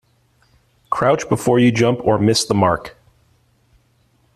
Crouch 0.89 1.29
before 1.29 1.59
you 1.59 1.71
jump 1.71 1.99
or 2.03 2.17
miss 2.17 2.43
the 2.43 2.55
mark. 2.55 2.97